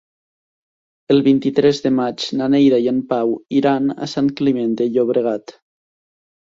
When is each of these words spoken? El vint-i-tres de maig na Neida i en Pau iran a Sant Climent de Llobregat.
El 1.15 1.21
vint-i-tres 1.27 1.81
de 1.83 1.91
maig 1.99 2.25
na 2.41 2.49
Neida 2.55 2.81
i 2.87 2.91
en 2.93 3.03
Pau 3.13 3.37
iran 3.61 3.95
a 3.95 4.11
Sant 4.17 4.35
Climent 4.43 4.77
de 4.83 4.91
Llobregat. 4.97 5.59